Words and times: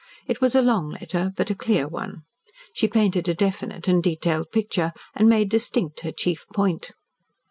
It 0.25 0.41
was 0.41 0.55
a 0.55 0.63
long 0.63 0.89
letter, 0.89 1.31
but 1.37 1.51
a 1.51 1.55
clear 1.55 1.87
one. 1.87 2.23
She 2.73 2.87
painted 2.87 3.29
a 3.29 3.35
definite 3.35 3.87
and 3.87 4.01
detailed 4.01 4.51
picture 4.51 4.93
and 5.13 5.29
made 5.29 5.49
distinct 5.49 5.99
her 5.99 6.11
chief 6.11 6.47
point. 6.55 6.89